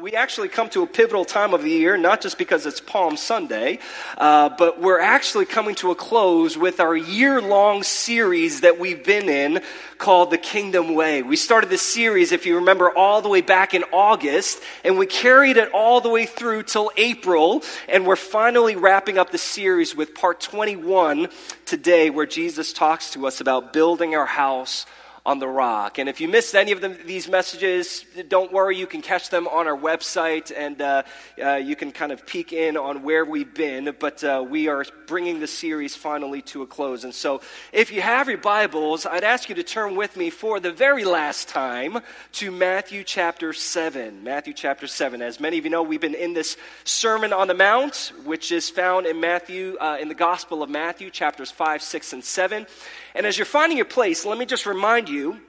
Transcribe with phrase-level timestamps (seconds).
[0.00, 3.16] we actually come to a pivotal time of the year, not just because it's Palm
[3.16, 3.78] Sunday,
[4.18, 9.04] uh, but we're actually coming to a close with our year long series that we've
[9.04, 9.62] been in
[9.96, 11.22] called The Kingdom Way.
[11.22, 15.06] We started this series, if you remember, all the way back in August, and we
[15.06, 19.96] carried it all the way through till April, and we're finally wrapping up the series
[19.96, 21.28] with part 21
[21.64, 24.84] today, where Jesus talks to us about building our house
[25.26, 25.98] on the rock.
[25.98, 29.66] And if you missed any of these messages, don't worry, you can catch them on
[29.66, 31.02] our website and uh,
[31.42, 33.92] uh, you can kind of peek in on where we've been.
[33.98, 37.02] But uh, we are bringing the series finally to a close.
[37.02, 37.40] And so
[37.72, 41.04] if you have your Bibles, I'd ask you to turn with me for the very
[41.04, 41.98] last time
[42.34, 44.22] to Matthew chapter 7.
[44.22, 45.22] Matthew chapter 7.
[45.22, 48.70] As many of you know, we've been in this Sermon on the Mount, which is
[48.70, 52.66] found in Matthew, uh, in the Gospel of Matthew, chapters 5, 6, and 7.
[53.16, 55.40] And as you're finding your place, let me just remind you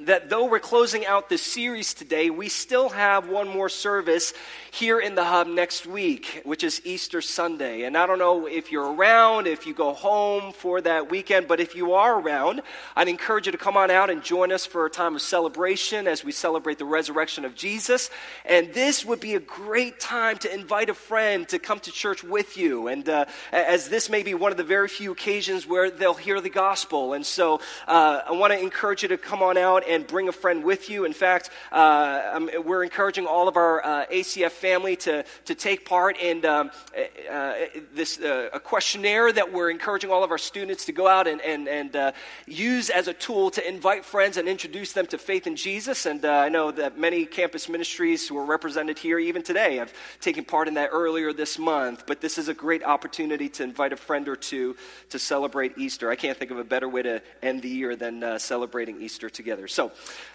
[0.00, 4.32] that though we're closing out this series today, we still have one more service
[4.70, 7.82] here in the hub next week, which is Easter Sunday.
[7.82, 11.60] And I don't know if you're around, if you go home for that weekend, but
[11.60, 12.62] if you are around,
[12.96, 16.08] I'd encourage you to come on out and join us for a time of celebration
[16.08, 18.08] as we celebrate the resurrection of Jesus.
[18.46, 22.24] And this would be a great time to invite a friend to come to church
[22.24, 22.88] with you.
[22.88, 26.40] And uh, as this may be one of the very few occasions where they'll hear
[26.40, 27.12] the gospel.
[27.12, 30.32] And so uh, I want to encourage you to come on out and bring a
[30.32, 31.04] friend with you.
[31.04, 35.84] In fact, uh, um, we're encouraging all of our uh, ACF family to, to take
[35.84, 37.54] part in um, uh, uh
[37.94, 41.40] this uh, a questionnaire that we're encouraging all of our students to go out and,
[41.40, 42.12] and, and uh,
[42.46, 46.06] use as a tool to invite friends and introduce them to faith in Jesus.
[46.06, 50.44] And I know that many campus ministries who are represented here even today have taken
[50.44, 52.04] part in that earlier this month.
[52.06, 54.76] But this is a great opportunity to invite a friend or two
[55.10, 56.10] to celebrate Easter.
[56.10, 59.68] I can't think of a better way to end the year than celebrating Easter together.
[59.72, 59.90] So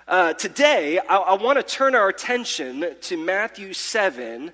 [0.08, 4.52] uh, today, I, I want to turn our attention to Matthew 7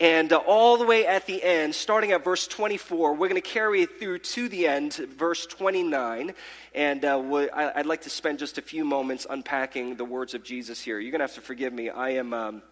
[0.00, 3.48] and uh, all the way at the end, starting at verse 24, we're going to
[3.48, 6.34] carry it through to the end, verse 29.
[6.74, 10.80] And uh, I'd like to spend just a few moments unpacking the words of Jesus
[10.80, 10.98] here.
[10.98, 11.90] You're going to have to forgive me.
[11.90, 12.34] I am.
[12.34, 12.62] Um,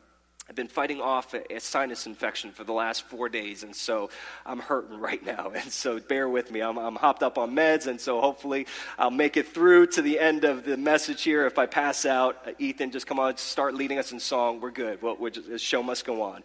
[0.49, 4.11] I've been fighting off a, sinus infection for the last four days, and so
[4.45, 5.53] I'm hurting right now.
[5.55, 6.61] And so bear with me.
[6.61, 8.67] I'm, I'm, hopped up on meds, and so hopefully
[8.99, 11.47] I'll make it through to the end of the message here.
[11.47, 14.61] If I pass out, uh, Ethan, just come on, start leading us in song.
[14.61, 15.01] We're good.
[15.01, 16.43] Well, we're just, the show must go on.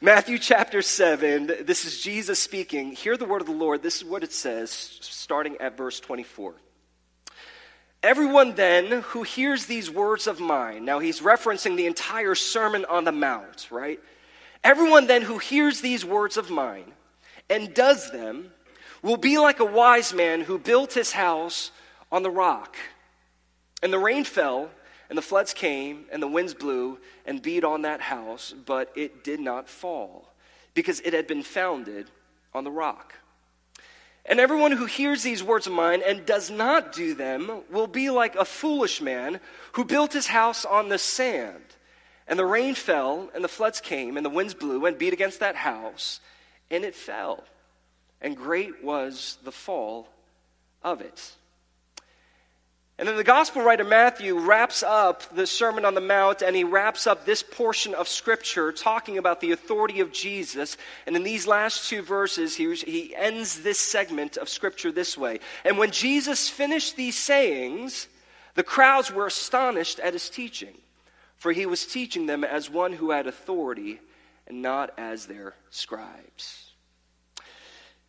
[0.00, 2.92] Matthew chapter 7, this is Jesus speaking.
[2.92, 3.82] Hear the word of the Lord.
[3.82, 6.54] This is what it says, starting at verse 24.
[8.04, 13.04] Everyone then who hears these words of mine, now he's referencing the entire Sermon on
[13.04, 13.98] the Mount, right?
[14.62, 16.92] Everyone then who hears these words of mine
[17.48, 18.52] and does them
[19.02, 21.70] will be like a wise man who built his house
[22.12, 22.76] on the rock.
[23.82, 24.68] And the rain fell,
[25.08, 29.24] and the floods came, and the winds blew and beat on that house, but it
[29.24, 30.28] did not fall,
[30.74, 32.10] because it had been founded
[32.52, 33.14] on the rock.
[34.26, 38.08] And everyone who hears these words of mine and does not do them will be
[38.08, 39.38] like a foolish man
[39.72, 41.62] who built his house on the sand.
[42.26, 45.40] And the rain fell, and the floods came, and the winds blew and beat against
[45.40, 46.20] that house,
[46.70, 47.44] and it fell.
[48.22, 50.08] And great was the fall
[50.82, 51.32] of it.
[52.96, 56.62] And then the gospel writer Matthew wraps up the Sermon on the Mount and he
[56.62, 60.76] wraps up this portion of Scripture talking about the authority of Jesus.
[61.06, 65.40] And in these last two verses, he, he ends this segment of Scripture this way.
[65.64, 68.06] And when Jesus finished these sayings,
[68.54, 70.74] the crowds were astonished at his teaching,
[71.36, 73.98] for he was teaching them as one who had authority
[74.46, 76.73] and not as their scribes.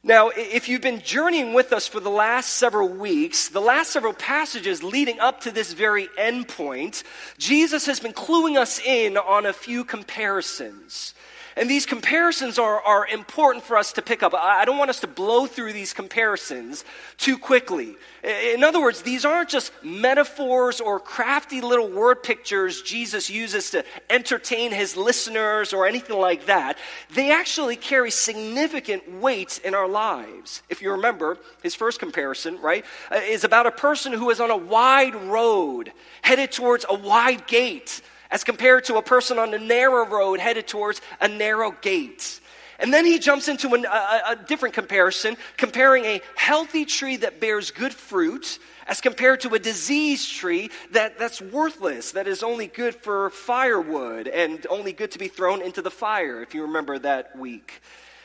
[0.08, 4.14] Now, if you've been journeying with us for the last several weeks, the last several
[4.14, 7.02] passages leading up to this very end point,
[7.40, 11.16] Jesus has been cluing us in on a few comparisons.
[11.58, 14.34] And these comparisons are, are important for us to pick up.
[14.34, 16.84] I don't want us to blow through these comparisons
[17.18, 17.96] too quickly.
[18.24, 23.86] In other words, these aren't just metaphors or crafty little word pictures Jesus uses to
[24.10, 26.78] entertain his listeners or anything like that.
[27.14, 30.62] They actually carry significant weight in our lives.
[30.70, 34.52] If you remember, his first comparison, right, uh, is about a person who is on
[34.52, 39.60] a wide road headed towards a wide gate as compared to a person on a
[39.60, 42.40] narrow road headed towards a narrow gate.
[42.80, 47.40] And then he jumps into an, a, a different comparison, comparing a healthy tree that
[47.40, 52.68] bears good fruit as compared to a diseased tree that, that's worthless, that is only
[52.68, 57.00] good for firewood and only good to be thrown into the fire, if you remember
[57.00, 57.82] that week.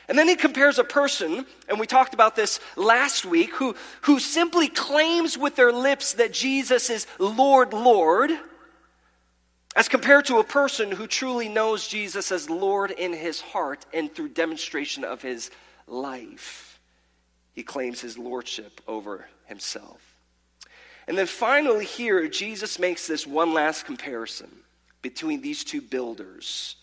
[0.07, 4.19] And then he compares a person, and we talked about this last week, who, who
[4.19, 8.31] simply claims with their lips that Jesus is Lord, Lord
[9.75, 14.13] as compared to a person who truly knows Jesus as Lord in his heart and
[14.13, 15.49] through demonstration of his
[15.87, 16.79] life.
[17.53, 20.01] He claims his lordship over himself.
[21.07, 24.49] And then finally, here, Jesus makes this one last comparison
[25.01, 26.75] between these two builders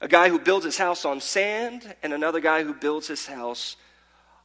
[0.00, 3.76] a guy who builds his house on sand and another guy who builds his house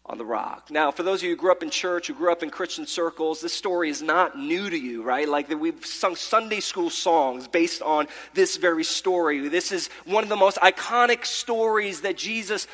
[0.08, 0.72] on the rock.
[0.72, 2.88] Now, for those of you who grew up in church, who grew up in Christian
[2.88, 5.30] circles, this story is not new to you, right?
[5.30, 9.48] Like we've sung Sunday school songs based on this very story.
[9.48, 12.68] This is one of the most iconic stories that Jesus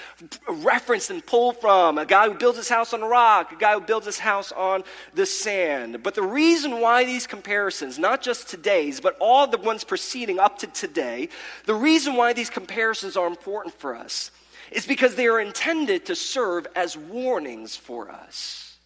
[0.47, 1.97] referenced and pulled from.
[1.97, 4.53] A guy who builds his house on a rock, a guy who builds his house
[4.53, 6.01] on the sand.
[6.03, 10.59] But the reason why these comparisons, not just today's, but all the ones preceding up
[10.59, 11.27] to today,
[11.65, 14.31] the reason why these comparisons are important for us
[14.71, 18.77] is because they are intended to serve as warnings for us.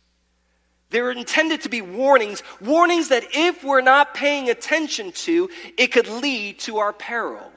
[0.89, 6.07] They're intended to be warnings, warnings that if we're not paying attention to, it could
[6.07, 7.51] lead to our peril.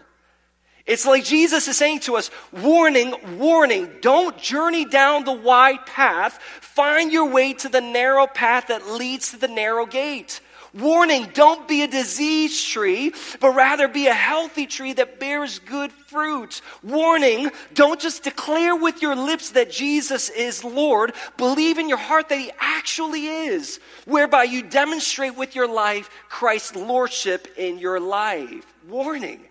[0.86, 6.38] It's like Jesus is saying to us, warning, warning, don't journey down the wide path.
[6.60, 10.40] Find your way to the narrow path that leads to the narrow gate.
[10.74, 15.92] Warning, don't be a diseased tree, but rather be a healthy tree that bears good
[15.92, 16.62] fruit.
[16.82, 22.28] Warning, don't just declare with your lips that Jesus is Lord, believe in your heart
[22.28, 28.66] that He actually is, whereby you demonstrate with your life Christ's Lordship in your life.
[28.88, 29.42] Warning,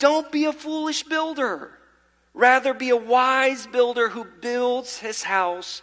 [0.00, 1.78] don't be a foolish builder.
[2.34, 5.80] Rather, be a wise builder who builds his house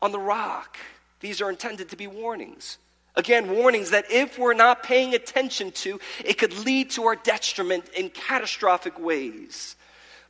[0.00, 0.78] on the rock.
[1.20, 2.78] These are intended to be warnings.
[3.14, 7.88] Again, warnings that if we're not paying attention to, it could lead to our detriment
[7.90, 9.76] in catastrophic ways.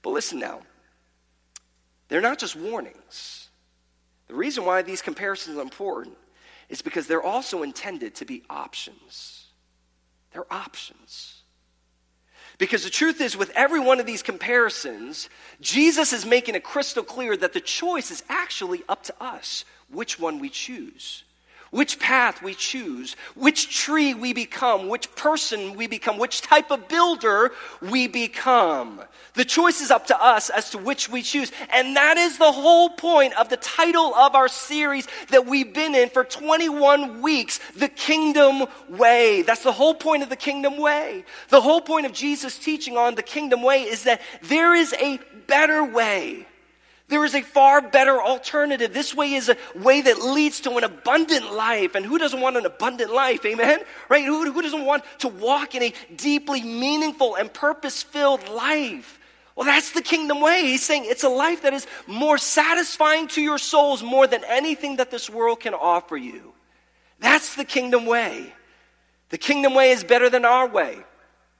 [0.02, 0.62] But listen now,
[2.08, 3.48] they're not just warnings.
[4.26, 6.16] The reason why these comparisons are important
[6.68, 9.46] is because they're also intended to be options.
[10.32, 11.42] They're options.
[12.58, 15.28] Because the truth is, with every one of these comparisons,
[15.60, 20.18] Jesus is making it crystal clear that the choice is actually up to us which
[20.18, 21.24] one we choose
[21.72, 26.86] which path we choose, which tree we become, which person we become, which type of
[26.86, 29.00] builder we become.
[29.32, 31.50] The choice is up to us as to which we choose.
[31.72, 35.94] And that is the whole point of the title of our series that we've been
[35.94, 39.40] in for 21 weeks, The Kingdom Way.
[39.40, 41.24] That's the whole point of the Kingdom Way.
[41.48, 45.18] The whole point of Jesus' teaching on the Kingdom Way is that there is a
[45.46, 46.46] better way.
[47.12, 48.94] There is a far better alternative.
[48.94, 51.94] This way is a way that leads to an abundant life.
[51.94, 53.44] And who doesn't want an abundant life?
[53.44, 53.80] Amen?
[54.08, 54.24] Right?
[54.24, 59.18] Who, who doesn't want to walk in a deeply meaningful and purpose filled life?
[59.54, 60.62] Well, that's the kingdom way.
[60.62, 64.96] He's saying it's a life that is more satisfying to your souls more than anything
[64.96, 66.54] that this world can offer you.
[67.20, 68.54] That's the kingdom way.
[69.28, 70.96] The kingdom way is better than our way.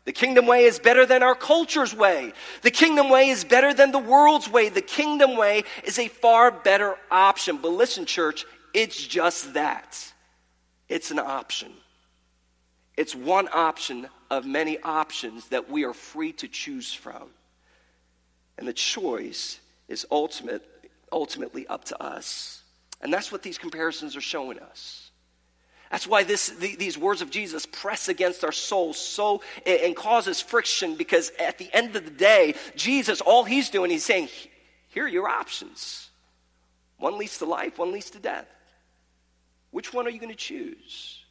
[0.04, 2.32] The kingdom way is better than our culture's way.
[2.62, 4.68] The kingdom way is better than the world's way.
[4.68, 7.58] The kingdom way is a far better option.
[7.58, 8.44] But listen, church,
[8.74, 10.12] it's just that.
[10.88, 11.72] It's an option.
[12.96, 17.28] It's one option of many options that we are free to choose from.
[18.58, 20.62] And the choice is ultimate,
[21.12, 22.62] ultimately up to us.
[23.00, 25.11] And that's what these comparisons are showing us.
[25.92, 30.40] That's why this, the, these words of Jesus press against our souls so and causes
[30.40, 34.30] friction because at the end of the day, Jesus, all he's doing, he's saying,
[34.88, 36.08] here are your options.
[36.96, 38.46] One leads to life, one leads to death.
[39.70, 41.22] Which one are you going to choose?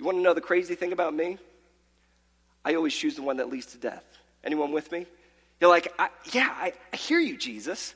[0.00, 1.38] You want to know the crazy thing about me?
[2.64, 4.04] I always choose the one that leads to death.
[4.42, 5.06] Anyone with me?
[5.60, 5.92] You're like,
[6.32, 7.94] yeah, I, I hear you, Jesus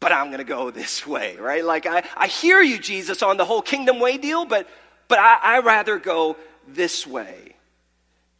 [0.00, 1.64] but I'm going to go this way, right?
[1.64, 4.68] Like, I, I hear you, Jesus, on the whole kingdom way deal, but,
[5.08, 6.36] but I, I rather go
[6.68, 7.54] this way.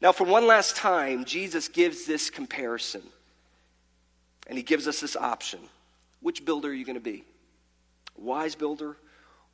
[0.00, 3.02] Now, for one last time, Jesus gives this comparison.
[4.46, 5.61] And he gives us this option.
[6.20, 7.25] Which builder are you going to be?
[8.18, 8.96] A wise builder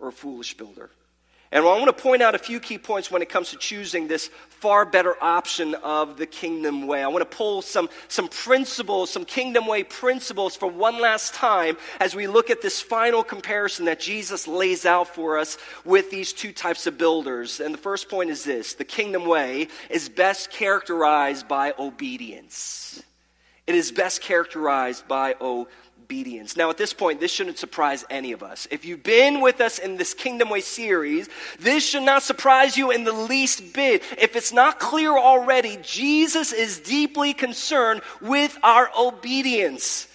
[0.01, 0.91] or a foolish builder?
[1.53, 4.07] And I want to point out a few key points when it comes to choosing
[4.07, 7.03] this far better option of the kingdom way.
[7.03, 11.77] I want to pull some, some principles, some kingdom way principles for one last time
[11.99, 16.33] as we look at this final comparison that Jesus lays out for us with these
[16.33, 17.59] two types of builders.
[17.59, 23.03] And the first point is this the kingdom way is best characterized by obedience.
[23.67, 25.75] It is best characterized by obedience
[26.11, 26.57] obedience.
[26.57, 28.67] Now, at this point, this shouldn't surprise any of us.
[28.73, 31.29] If you've been with us in this Kingdom Way series,
[31.61, 34.03] this should not surprise you in the least bit.
[34.19, 40.09] If it's not clear already, Jesus is deeply concerned with our obedience.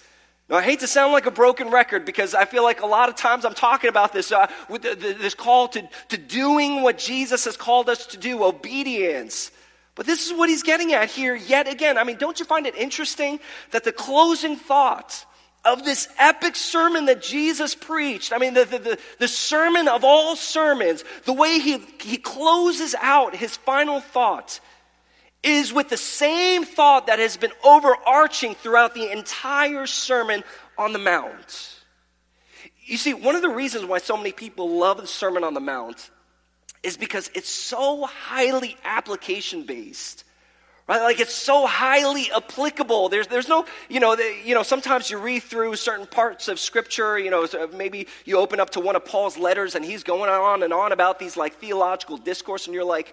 [0.50, 3.08] Now, I hate to sound like a broken record because I feel like a lot
[3.08, 6.82] of times I'm talking about this, uh, with the, the, this call to, to doing
[6.82, 9.50] what Jesus has called us to do, obedience.
[9.94, 11.96] But this is what he's getting at here yet again.
[11.96, 15.24] I mean, don't you find it interesting that the closing thought
[15.66, 20.04] of this epic sermon that Jesus preached, I mean, the, the, the, the, sermon of
[20.04, 24.60] all sermons, the way he, he closes out his final thought
[25.42, 30.42] is with the same thought that has been overarching throughout the entire Sermon
[30.76, 31.76] on the Mount.
[32.84, 35.60] You see, one of the reasons why so many people love the Sermon on the
[35.60, 36.10] Mount
[36.82, 40.24] is because it's so highly application based.
[40.88, 41.02] Right?
[41.02, 43.08] Like it's so highly applicable.
[43.08, 46.60] There's, there's no, you know, the, you know, sometimes you read through certain parts of
[46.60, 50.30] scripture, you know, maybe you open up to one of Paul's letters and he's going
[50.30, 53.12] on and on about these like theological discourse and you're like,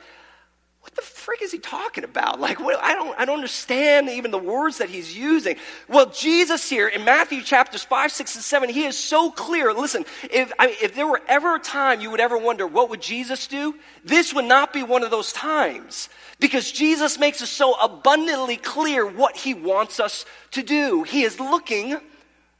[0.84, 2.42] what the frick is he talking about?
[2.42, 5.56] Like, what, I, don't, I don't understand even the words that he's using.
[5.88, 9.74] Well, Jesus here in Matthew chapters 5, 6, and 7, he is so clear.
[9.74, 12.90] Listen, if, I mean, if there were ever a time you would ever wonder, what
[12.90, 13.76] would Jesus do?
[14.04, 16.10] This would not be one of those times.
[16.42, 21.04] Because Jesus makes it so abundantly clear what he wants us to do.
[21.04, 21.98] He is looking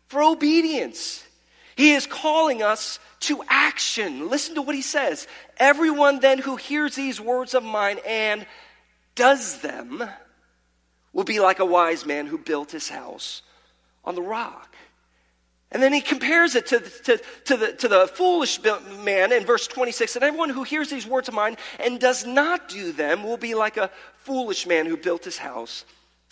[0.08, 1.23] for obedience.
[1.76, 4.30] He is calling us to action.
[4.30, 5.28] Listen to what he says.
[5.58, 8.46] Everyone then who hears these words of mine and
[9.16, 10.04] does them
[11.14, 13.42] will be like a wise man who built his house
[14.04, 14.76] on the rock.
[15.72, 18.60] And then he compares it to, to, to, the, to the foolish
[19.04, 20.16] man in verse 26.
[20.16, 23.56] And everyone who hears these words of mine and does not do them will be
[23.56, 23.90] like a
[24.20, 25.84] foolish man who built his house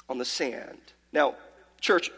[0.07, 0.77] on the sand.
[1.11, 1.35] Now,
[1.79, 2.11] church,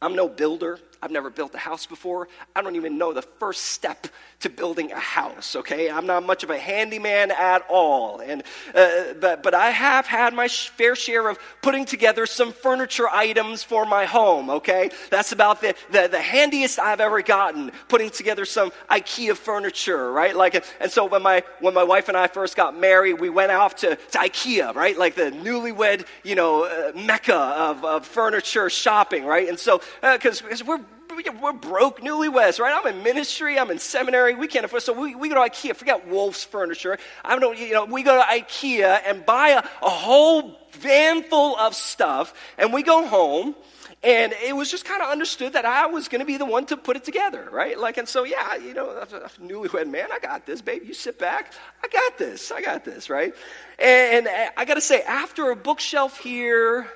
[0.00, 0.80] I'm no builder.
[1.02, 2.28] I've never built a house before.
[2.54, 4.06] I don't even know the first step
[4.40, 5.90] to building a house, okay?
[5.90, 8.20] I'm not much of a handyman at all.
[8.20, 13.08] And, uh, but, but I have had my fair share of putting together some furniture
[13.08, 14.90] items for my home, okay?
[15.10, 20.36] That's about the, the, the handiest I've ever gotten, putting together some IKEA furniture, right?
[20.36, 23.50] Like, and so when my, when my wife and I first got married, we went
[23.50, 24.96] off to, to IKEA, right?
[24.96, 29.48] Like the newlywed, you know, uh, mecca of, of furniture shopping, right?
[29.48, 30.80] And so, because uh, we're
[31.40, 32.74] we're broke newlyweds, right?
[32.74, 35.74] I'm in ministry, I'm in seminary, we can't afford, so we, we go to IKEA,
[35.76, 36.98] forget Wolf's furniture.
[37.24, 41.56] I don't, you know, we go to IKEA and buy a, a whole van full
[41.56, 43.54] of stuff, and we go home,
[44.02, 46.66] and it was just kind of understood that I was going to be the one
[46.66, 47.78] to put it together, right?
[47.78, 49.04] Like, and so, yeah, you know,
[49.40, 50.86] newlywed man, I got this, baby.
[50.86, 51.52] You sit back.
[51.84, 52.50] I got this.
[52.50, 53.32] I got this, right?
[53.78, 56.88] And, and I got to say, after a bookshelf here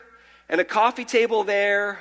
[0.49, 2.01] and a coffee table there,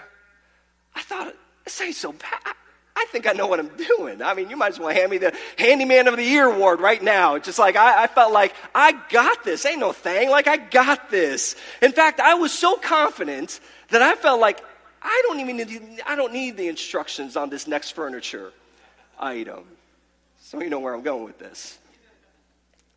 [0.95, 2.55] I thought, this ain't so bad.
[2.95, 4.21] I think I know what I'm doing.
[4.21, 7.03] I mean, you might as well hand me the Handyman of the Year award right
[7.03, 7.37] now.
[7.37, 9.65] Just like I, I, felt like I got this.
[9.65, 10.29] Ain't no thing.
[10.29, 11.55] Like I got this.
[11.81, 14.61] In fact, I was so confident that I felt like
[15.01, 18.53] I don't even need, I don't need the instructions on this next furniture
[19.19, 19.65] item.
[20.39, 21.77] So you know where I'm going with this.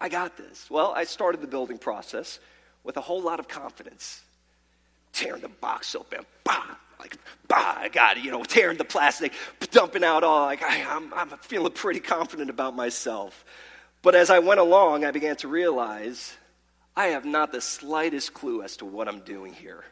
[0.00, 0.70] I got this.
[0.70, 2.38] Well, I started the building process
[2.84, 4.22] with a whole lot of confidence,
[5.12, 6.24] tearing the box open.
[6.44, 6.76] Bah!
[6.98, 9.32] Like, bah, I got you know, tearing the plastic,
[9.70, 13.44] dumping out all, like, I, I'm, I'm feeling pretty confident about myself.
[14.02, 16.36] But as I went along, I began to realize
[16.96, 19.84] I have not the slightest clue as to what I'm doing here.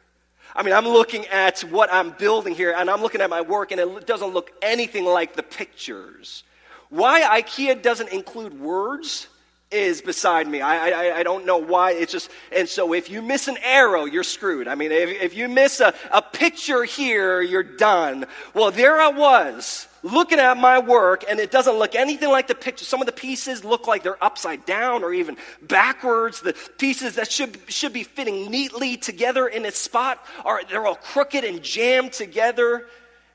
[0.54, 3.72] I mean, I'm looking at what I'm building here, and I'm looking at my work,
[3.72, 6.44] and it doesn't look anything like the pictures.
[6.88, 9.28] Why IKEA doesn't include words
[9.70, 10.60] is beside me.
[10.60, 11.92] I, I, I, don't know why.
[11.92, 14.68] It's just, and so if you miss an arrow, you're screwed.
[14.68, 18.26] I mean, if, if you miss a, a picture here, you're done.
[18.54, 22.54] Well, there I was looking at my work and it doesn't look anything like the
[22.54, 22.84] picture.
[22.84, 26.40] Some of the pieces look like they're upside down or even backwards.
[26.40, 30.94] The pieces that should, should be fitting neatly together in its spot are, they're all
[30.94, 32.86] crooked and jammed together.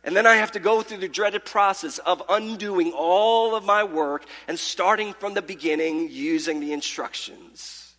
[0.04, 3.84] And then I have to go through the dreaded process of undoing all of my
[3.84, 7.94] work and starting from the beginning using the instructions.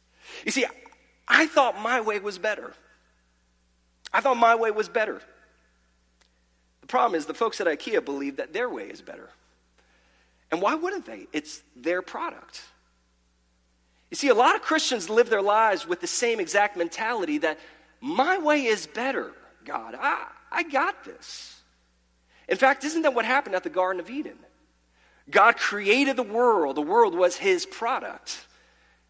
[0.44, 0.66] You see,
[1.28, 2.74] I thought my way was better.
[4.12, 5.22] I thought my way was better.
[6.80, 9.30] The problem is the folks at IKEA believe that their way is better.
[10.50, 11.28] And why wouldn't they?
[11.32, 12.62] It's their product.
[14.10, 17.58] You see, a lot of Christians live their lives with the same exact mentality that
[18.00, 19.32] my way is better,
[19.64, 19.94] God.
[19.98, 21.61] I, I got this.
[22.48, 24.38] In fact, isn't that what happened at the Garden of Eden?
[25.30, 28.46] God created the world, the world was his product,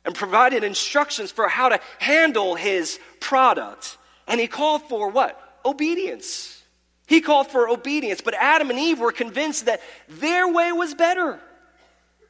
[0.05, 3.97] and provided instructions for how to handle his product.
[4.29, 5.61] And he called for what?
[5.65, 6.63] Obedience.
[7.07, 11.41] He called for obedience, but Adam and Eve were convinced that their way was better.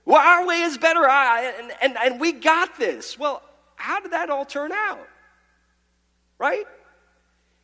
[0.04, 3.18] Well, our way is better, I, and, and, and we got this.
[3.18, 3.42] Well,
[3.76, 5.06] how did that all turn out?
[6.38, 6.66] Right?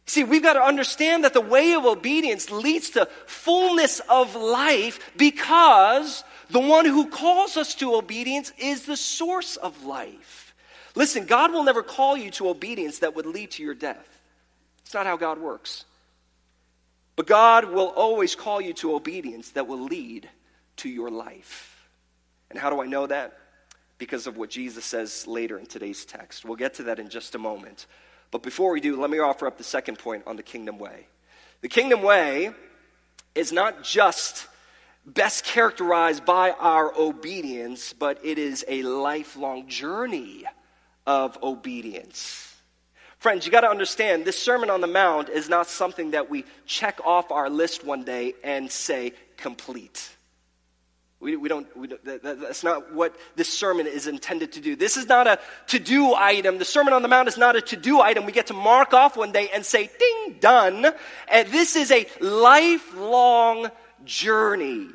[0.09, 5.12] See, we've got to understand that the way of obedience leads to fullness of life
[5.19, 10.55] because the one who calls us to obedience is the source of life.
[10.95, 14.09] Listen, God will never call you to obedience that would lead to your death.
[14.81, 15.85] It's not how God works.
[17.15, 20.27] But God will always call you to obedience that will lead
[20.77, 21.87] to your life.
[22.49, 23.37] And how do I know that?
[23.99, 26.47] Because of what Jesus says later in today's text.
[26.47, 27.87] We'll get to that in just a moment.
[28.31, 31.07] But before we do, let me offer up the second point on the kingdom way.
[31.61, 32.53] The kingdom way
[33.35, 34.47] is not just
[35.07, 40.45] best characterized by our obedience, but it is a lifelong journey
[41.07, 42.55] of obedience.
[43.19, 46.45] Friends, you got to understand this Sermon on the Mount is not something that we
[46.67, 50.11] check off our list one day and say, complete.
[51.21, 54.77] We, we don't, we don't that, that's not what this sermon is intended to do.
[54.77, 56.59] This is not a to do item.
[56.59, 58.25] The Sermon on the Mount is not a to do item.
[58.25, 60.87] We get to mark off one day and say, ding, done.
[61.27, 63.71] And this is a lifelong
[64.05, 64.87] journey.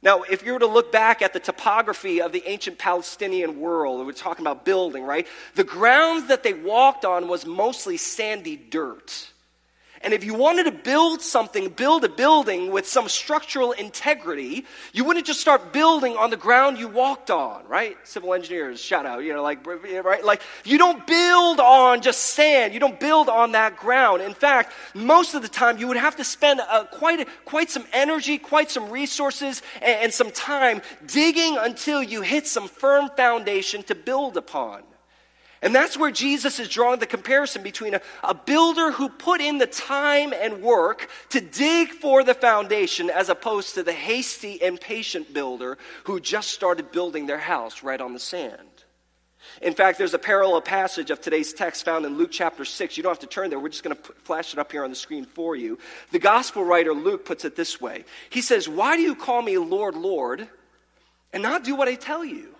[0.00, 4.06] Now, if you were to look back at the topography of the ancient Palestinian world,
[4.06, 5.26] we're talking about building, right?
[5.54, 9.32] The grounds that they walked on was mostly sandy dirt.
[10.02, 15.04] And if you wanted to build something, build a building with some structural integrity, you
[15.04, 17.96] wouldn't just start building on the ground you walked on, right?
[18.04, 20.24] Civil engineers, shout out, you know, like, right?
[20.24, 22.74] Like, you don't build on just sand.
[22.74, 24.22] You don't build on that ground.
[24.22, 27.84] In fact, most of the time, you would have to spend uh, quite, quite some
[27.92, 33.82] energy, quite some resources, and, and some time digging until you hit some firm foundation
[33.84, 34.82] to build upon.
[35.60, 39.58] And that's where Jesus is drawing the comparison between a, a, builder who put in
[39.58, 45.34] the time and work to dig for the foundation as opposed to the hasty, impatient
[45.34, 48.68] builder who just started building their house right on the sand.
[49.60, 52.96] In fact, there's a parallel passage of today's text found in Luke chapter 6.
[52.96, 53.58] You don't have to turn there.
[53.58, 55.78] We're just going to flash it up here on the screen for you.
[56.12, 59.58] The gospel writer Luke puts it this way He says, Why do you call me
[59.58, 60.46] Lord, Lord,
[61.32, 62.54] and not do what I tell you?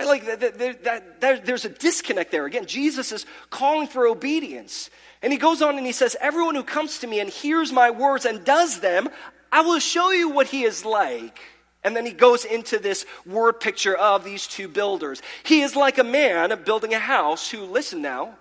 [0.00, 0.22] Right?
[0.22, 2.46] Like that, that, that, there's a disconnect there.
[2.46, 4.88] Again, Jesus is calling for obedience.
[5.22, 7.90] And he goes on and he says, Everyone who comes to me and hears my
[7.90, 9.08] words and does them,
[9.52, 11.38] I will show you what he is like.
[11.84, 15.20] And then he goes into this word picture of these two builders.
[15.42, 18.36] He is like a man building a house who, listen now,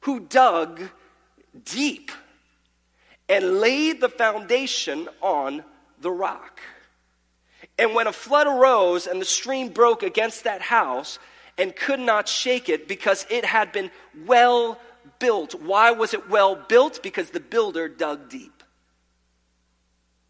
[0.00, 0.80] who dug
[1.64, 2.12] deep
[3.28, 5.64] and laid the foundation on
[6.00, 6.60] the rock.
[7.80, 11.18] And when a flood arose and the stream broke against that house
[11.56, 13.90] and could not shake it because it had been
[14.26, 14.78] well
[15.18, 15.54] built.
[15.54, 17.02] Why was it well built?
[17.02, 18.62] Because the builder dug deep.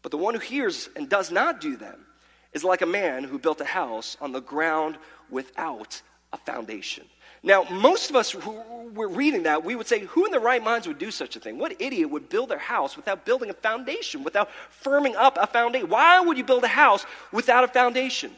[0.01, 2.05] But the one who hears and does not do them
[2.53, 4.97] is like a man who built a house on the ground
[5.29, 7.05] without a foundation.
[7.43, 8.61] Now, most of us who
[8.93, 11.39] were reading that, we would say, who in their right minds would do such a
[11.39, 11.57] thing?
[11.57, 14.49] What idiot would build their house without building a foundation, without
[14.83, 15.89] firming up a foundation?
[15.89, 18.31] Why would you build a house without a foundation?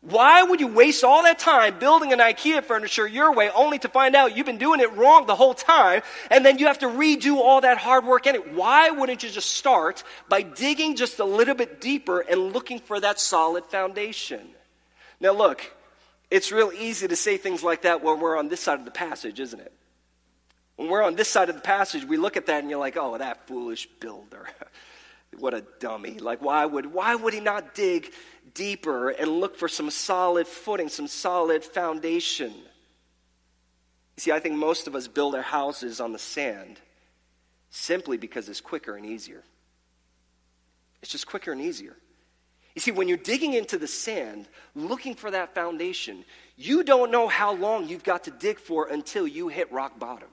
[0.00, 3.88] Why would you waste all that time building an IKEA furniture your way only to
[3.88, 6.86] find out you've been doing it wrong the whole time and then you have to
[6.86, 8.52] redo all that hard work in it?
[8.52, 13.00] Why wouldn't you just start by digging just a little bit deeper and looking for
[13.00, 14.46] that solid foundation?
[15.18, 15.72] Now, look,
[16.30, 18.90] it's real easy to say things like that when we're on this side of the
[18.90, 19.72] passage, isn't it?
[20.76, 22.96] When we're on this side of the passage, we look at that and you're like,
[22.96, 24.46] oh, that foolish builder.
[25.38, 26.18] what a dummy.
[26.18, 28.12] Like, why would, why would he not dig
[28.54, 32.52] deeper and look for some solid footing, some solid foundation?
[34.16, 36.80] You see, I think most of us build our houses on the sand
[37.70, 39.42] simply because it's quicker and easier.
[41.02, 41.96] It's just quicker and easier.
[42.76, 47.26] You see, when you're digging into the sand, looking for that foundation, you don't know
[47.26, 50.28] how long you've got to dig for until you hit rock bottom.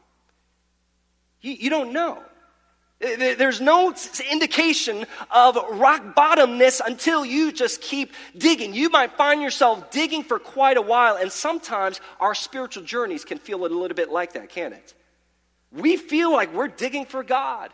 [1.40, 2.22] You, you don't know.
[3.00, 3.96] There's no
[4.30, 8.74] indication of rock bottomness until you just keep digging.
[8.74, 13.38] You might find yourself digging for quite a while, and sometimes our spiritual journeys can
[13.38, 14.94] feel a little bit like that, can't it?
[15.72, 17.72] We feel like we're digging for God.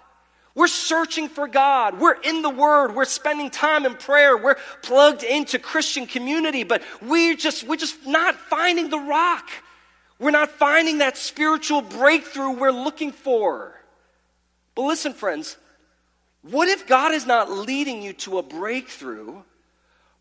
[0.59, 2.01] We're searching for God.
[2.01, 2.93] We're in the Word.
[2.93, 4.35] We're spending time in prayer.
[4.35, 9.49] We're plugged into Christian community, but we're just, we're just not finding the rock.
[10.19, 13.73] We're not finding that spiritual breakthrough we're looking for.
[14.75, 15.55] But listen, friends,
[16.41, 19.41] what if God is not leading you to a breakthrough,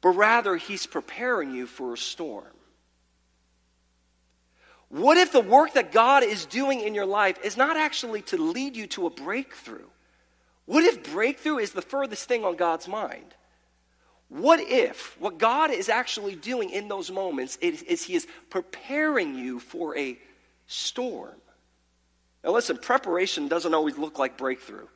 [0.03, 2.44] but rather He's preparing you for a storm?
[4.88, 8.37] What if the work that God is doing in your life is not actually to
[8.37, 9.88] lead you to a breakthrough?
[10.68, 13.35] What if breakthrough is the furthest thing on God's mind?
[14.28, 19.35] What if what God is actually doing in those moments is, is He is preparing
[19.35, 20.18] you for a
[20.66, 21.33] storm?
[22.44, 24.87] Now, listen, preparation doesn't always look like breakthrough.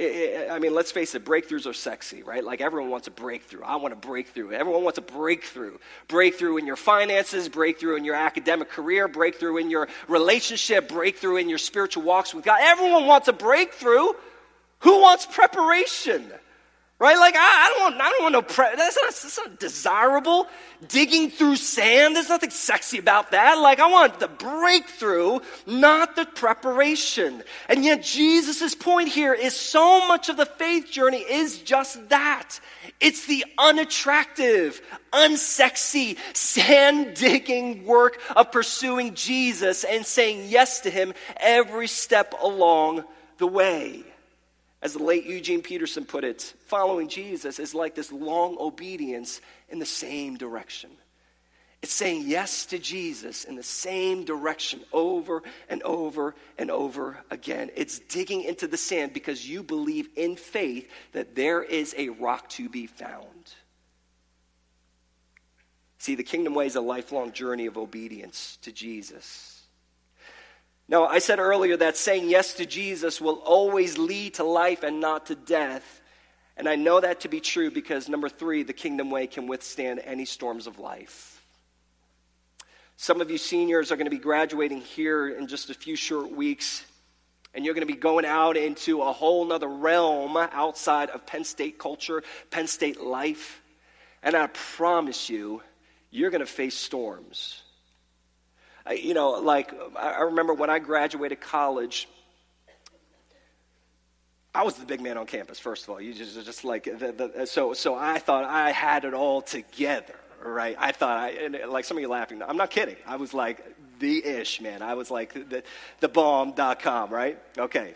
[0.00, 2.42] I mean, let's face it, breakthroughs are sexy, right?
[2.42, 3.64] Like everyone wants a breakthrough.
[3.64, 4.52] I want a breakthrough.
[4.52, 5.76] Everyone wants a breakthrough.
[6.08, 11.50] Breakthrough in your finances, breakthrough in your academic career, breakthrough in your relationship, breakthrough in
[11.50, 12.60] your spiritual walks with God.
[12.62, 14.08] Everyone wants a breakthrough.
[14.86, 16.30] Who wants preparation?
[17.00, 17.18] Right?
[17.18, 20.46] Like, I, I, don't want, I don't want no, pre- that's not, that's not desirable.
[20.86, 23.58] Digging through sand, there's nothing sexy about that.
[23.58, 27.42] Like, I want the breakthrough, not the preparation.
[27.68, 32.60] And yet, Jesus' point here is so much of the faith journey is just that.
[33.00, 34.80] It's the unattractive,
[35.12, 43.02] unsexy, sand digging work of pursuing Jesus and saying yes to Him every step along
[43.38, 44.04] the way.
[44.82, 49.78] As the late Eugene Peterson put it, following Jesus is like this long obedience in
[49.78, 50.90] the same direction.
[51.82, 57.70] It's saying yes to Jesus in the same direction over and over and over again.
[57.76, 62.48] It's digging into the sand because you believe in faith that there is a rock
[62.50, 63.54] to be found.
[65.98, 69.55] See, the kingdom way is a lifelong journey of obedience to Jesus.
[70.88, 75.00] Now, I said earlier that saying yes to Jesus will always lead to life and
[75.00, 76.00] not to death.
[76.56, 80.00] And I know that to be true because, number three, the kingdom way can withstand
[80.04, 81.44] any storms of life.
[82.96, 86.30] Some of you seniors are going to be graduating here in just a few short
[86.30, 86.84] weeks,
[87.52, 91.44] and you're going to be going out into a whole nother realm outside of Penn
[91.44, 93.60] State culture, Penn State life.
[94.22, 95.62] And I promise you,
[96.10, 97.62] you're going to face storms
[98.92, 102.08] you know, like I remember when I graduated college,
[104.54, 105.58] I was the big man on campus.
[105.58, 109.04] First of all, you just just like the, the, so so I thought I had
[109.04, 110.76] it all together, right?
[110.78, 112.42] I thought I and like some of you laughing.
[112.42, 112.96] I'm not kidding.
[113.06, 113.64] I was like
[113.98, 114.82] the ish man.
[114.82, 115.62] I was like the
[116.00, 117.38] the bomb.com, right?
[117.58, 117.94] Okay.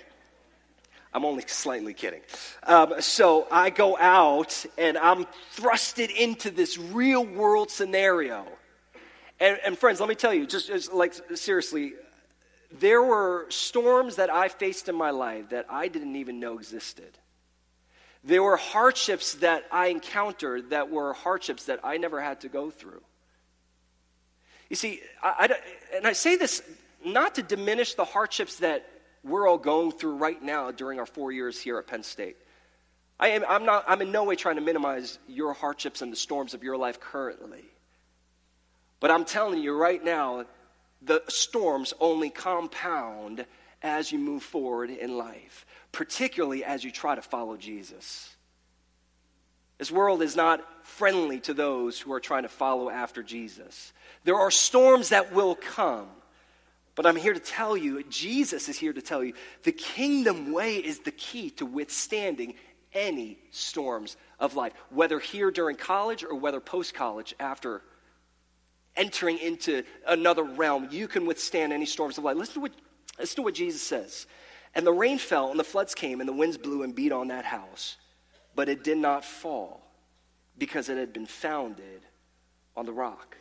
[1.13, 2.21] I'm only slightly kidding.
[2.63, 5.27] Um, so I go out and I'm
[5.57, 8.47] thrusted into this real world scenario
[9.41, 11.95] and, and friends, let me tell you, just, just like seriously,
[12.79, 17.19] there were storms that I faced in my life that I didn't even know existed.
[18.23, 22.71] There were hardships that I encountered that were hardships that I never had to go
[22.71, 23.01] through.
[24.69, 26.63] You see, I, I, and I say this
[27.05, 28.87] not to diminish the hardships that
[29.25, 32.37] we're all going through right now during our four years here at Penn State.
[33.19, 36.17] I am, I'm, not, I'm in no way trying to minimize your hardships and the
[36.17, 37.65] storms of your life currently.
[39.01, 40.45] But I'm telling you right now,
[41.03, 43.47] the storms only compound
[43.83, 48.37] as you move forward in life, particularly as you try to follow Jesus.
[49.79, 53.95] This world is not friendly to those who are trying to follow after Jesus.
[54.25, 56.07] There are storms that will come.
[56.95, 59.33] But I'm here to tell you, Jesus is here to tell you,
[59.63, 62.55] the kingdom way is the key to withstanding
[62.93, 67.81] any storms of life, whether here during college or whether post college after
[69.01, 70.87] entering into another realm.
[70.91, 72.37] You can withstand any storms of life.
[72.37, 72.73] Listen to what,
[73.19, 74.27] listen to what Jesus says.
[74.75, 77.29] And the rain fell, and the floods came, and the winds blew and beat on
[77.29, 77.97] that house.
[78.55, 79.81] But it did not fall
[80.59, 82.03] because it had been founded
[82.77, 83.37] on the rock.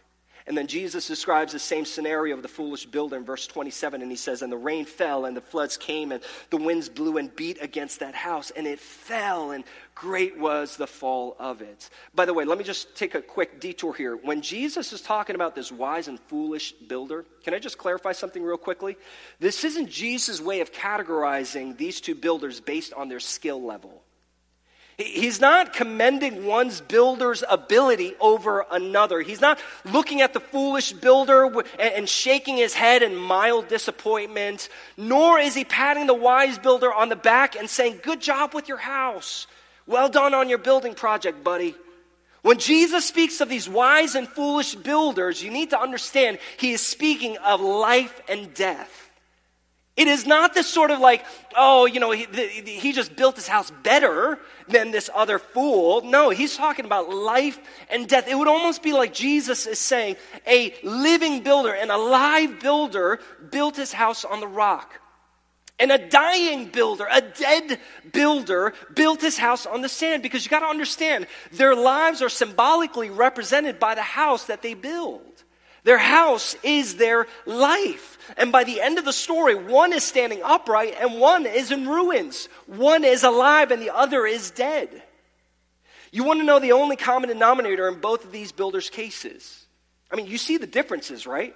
[0.50, 4.10] And then Jesus describes the same scenario of the foolish builder in verse 27, and
[4.10, 7.34] he says, And the rain fell, and the floods came, and the winds blew and
[7.36, 11.92] beat against that house, and it fell, and great was the fall of it.
[12.16, 14.16] By the way, let me just take a quick detour here.
[14.16, 18.42] When Jesus is talking about this wise and foolish builder, can I just clarify something
[18.42, 18.98] real quickly?
[19.40, 24.02] This isn't Jesus' way of categorizing these two builders based on their skill level.
[25.00, 29.22] He's not commending one's builder's ability over another.
[29.22, 35.40] He's not looking at the foolish builder and shaking his head in mild disappointment, nor
[35.40, 38.78] is he patting the wise builder on the back and saying, Good job with your
[38.78, 39.48] house.
[39.88, 41.76] Well done on your building project, buddy.
[42.42, 46.82] When Jesus speaks of these wise and foolish builders, you need to understand he is
[46.82, 49.09] speaking of life and death.
[50.00, 51.26] It is not this sort of like,
[51.58, 52.24] oh, you know, he,
[52.64, 56.00] he just built his house better than this other fool.
[56.06, 57.60] No, he's talking about life
[57.90, 58.30] and death.
[58.30, 60.16] It would almost be like Jesus is saying
[60.48, 63.20] a living builder, an alive builder,
[63.52, 65.02] built his house on the rock.
[65.78, 67.78] And a dying builder, a dead
[68.14, 72.30] builder, built his house on the sand because you got to understand their lives are
[72.30, 75.29] symbolically represented by the house that they build.
[75.90, 78.20] Their house is their life.
[78.38, 81.88] And by the end of the story, one is standing upright and one is in
[81.88, 82.48] ruins.
[82.68, 85.02] One is alive and the other is dead.
[86.12, 89.66] You want to know the only common denominator in both of these builders' cases?
[90.12, 91.56] I mean, you see the differences, right?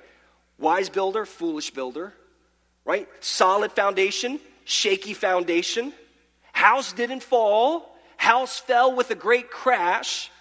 [0.58, 2.12] Wise builder, foolish builder,
[2.86, 3.08] right?
[3.20, 5.94] Solid foundation, shaky foundation.
[6.54, 10.32] House didn't fall, house fell with a great crash.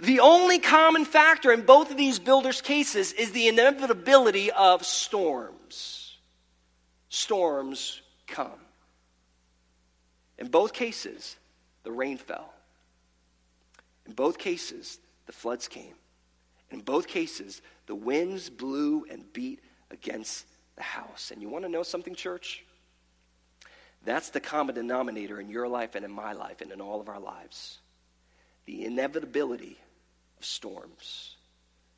[0.00, 6.16] The only common factor in both of these builders' cases is the inevitability of storms.
[7.08, 8.60] Storms come.
[10.38, 11.36] In both cases,
[11.84, 12.52] the rain fell.
[14.06, 15.94] In both cases, the floods came.
[16.70, 21.30] In both cases, the winds blew and beat against the house.
[21.30, 22.64] And you want to know something, church?
[24.04, 27.08] That's the common denominator in your life and in my life and in all of
[27.08, 27.78] our lives.
[28.66, 29.78] The inevitability
[30.38, 31.36] of storms.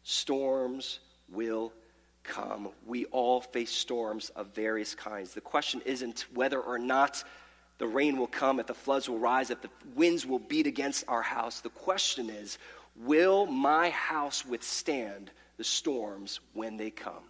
[0.02, 1.00] Storms
[1.30, 1.72] will
[2.22, 2.70] come.
[2.86, 5.34] We all face storms of various kinds.
[5.34, 7.22] The question isn't whether or not
[7.78, 11.04] the rain will come, if the floods will rise, if the winds will beat against
[11.08, 11.60] our house.
[11.60, 12.58] The question is,
[12.96, 17.24] will my house withstand the storms when they come?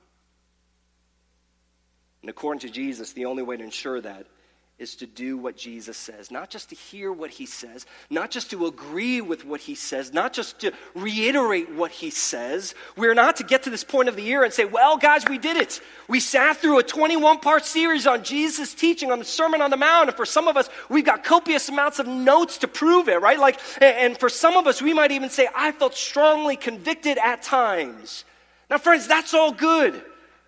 [2.22, 4.26] And according to Jesus, the only way to ensure that
[4.76, 8.50] is to do what Jesus says, not just to hear what he says, not just
[8.50, 12.74] to agree with what he says, not just to reiterate what he says.
[12.96, 15.38] We're not to get to this point of the year and say, well, guys, we
[15.38, 15.80] did it.
[16.08, 19.76] We sat through a 21 part series on Jesus' teaching on the Sermon on the
[19.76, 20.08] Mount.
[20.08, 23.38] And for some of us, we've got copious amounts of notes to prove it, right?
[23.38, 27.42] Like, and for some of us, we might even say, I felt strongly convicted at
[27.42, 28.24] times.
[28.68, 30.02] Now, friends, that's all good.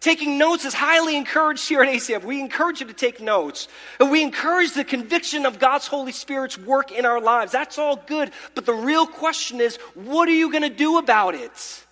[0.06, 2.22] Taking notes is highly encouraged here at ACF.
[2.22, 3.66] We encourage you to take notes.
[3.98, 7.50] And we encourage the conviction of God's Holy Spirit's work in our lives.
[7.50, 8.30] That's all good.
[8.54, 11.84] But the real question is, what are you going to do about it?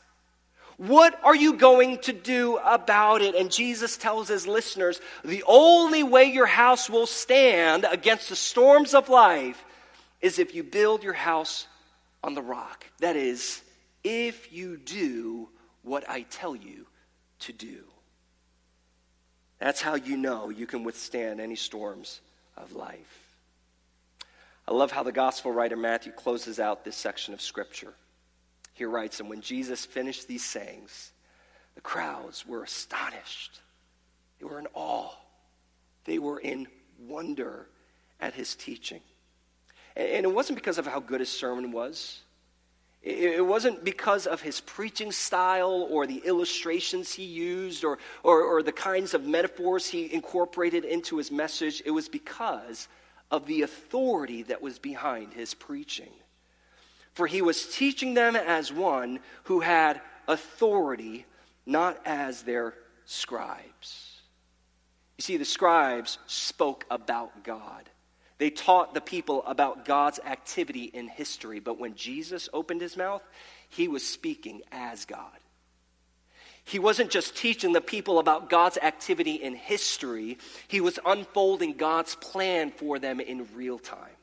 [0.76, 3.34] What are you going to do about it?
[3.34, 8.94] And Jesus tells his listeners the only way your house will stand against the storms
[8.94, 9.64] of life
[10.20, 11.66] is if you build your house
[12.22, 12.86] on the rock.
[13.00, 13.60] That is,
[14.04, 15.48] if you do
[15.82, 16.86] what I tell you
[17.40, 17.82] to do.
[19.58, 22.20] That's how you know you can withstand any storms
[22.56, 23.20] of life.
[24.66, 27.92] I love how the gospel writer Matthew closes out this section of scripture.
[28.72, 31.12] He writes, And when Jesus finished these sayings,
[31.74, 33.60] the crowds were astonished.
[34.40, 35.10] They were in awe.
[36.04, 36.66] They were in
[36.98, 37.66] wonder
[38.20, 39.00] at his teaching.
[39.96, 42.20] And it wasn't because of how good his sermon was.
[43.04, 48.62] It wasn't because of his preaching style or the illustrations he used or, or, or,
[48.62, 51.82] the kinds of metaphors he incorporated into his message.
[51.84, 52.88] It was because
[53.30, 56.12] of the authority that was behind his preaching.
[57.12, 61.26] For he was teaching them as one who had authority,
[61.66, 62.72] not as their
[63.04, 64.22] scribes.
[65.18, 67.90] You see, the scribes spoke about God.
[68.38, 73.22] They taught the people about God's activity in history, but when Jesus opened his mouth,
[73.68, 75.38] he was speaking as God.
[76.64, 82.14] He wasn't just teaching the people about God's activity in history, he was unfolding God's
[82.16, 84.16] plan for them in real time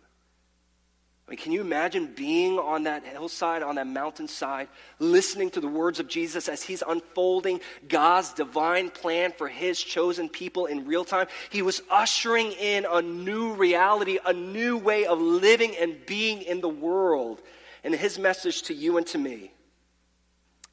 [1.31, 4.67] mean, can you imagine being on that hillside, on that mountainside,
[4.99, 10.27] listening to the words of Jesus as he's unfolding God's divine plan for his chosen
[10.27, 11.27] people in real time?
[11.49, 16.59] He was ushering in a new reality, a new way of living and being in
[16.59, 17.41] the world.
[17.85, 19.53] And his message to you and to me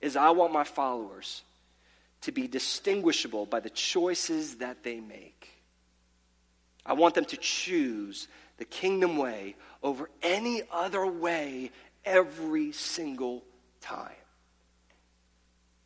[0.00, 1.44] is I want my followers
[2.22, 5.50] to be distinguishable by the choices that they make.
[6.84, 8.26] I want them to choose
[8.58, 11.70] the kingdom way over any other way
[12.04, 13.44] every single
[13.80, 14.12] time.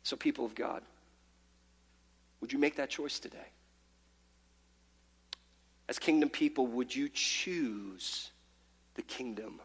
[0.03, 0.81] So, people of God,
[2.41, 3.37] would you make that choice today?
[5.87, 8.31] As kingdom people, would you choose
[8.95, 9.61] the kingdom?